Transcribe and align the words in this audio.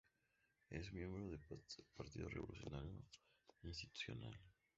Es 0.71 0.91
miembro 0.93 1.29
del 1.29 1.37
Partido 1.93 2.27
Revolucionario 2.27 3.03
Institucional. 3.61 4.33